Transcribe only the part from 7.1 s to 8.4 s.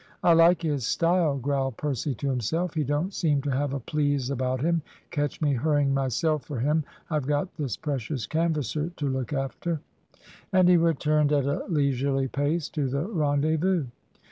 I've got this precious